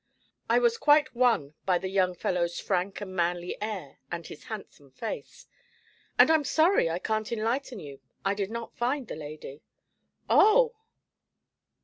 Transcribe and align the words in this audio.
I 0.49 0.57
was 0.57 0.79
quite 0.79 1.13
won 1.13 1.53
by 1.67 1.77
the 1.77 1.87
young 1.87 2.15
fellow's 2.15 2.59
frank 2.59 3.01
and 3.01 3.15
manly 3.15 3.55
air 3.61 3.99
and 4.11 4.25
his 4.25 4.45
handsome 4.45 4.89
face; 4.89 5.45
'and 6.17 6.31
I'm 6.31 6.43
sorry 6.43 6.89
I 6.89 6.97
can't 6.97 7.31
enlighten 7.31 7.79
you. 7.79 8.01
I 8.25 8.33
did 8.33 8.49
not 8.49 8.75
find 8.75 9.07
the 9.07 9.15
lady.' 9.15 9.61
'Oh!' 10.27 10.73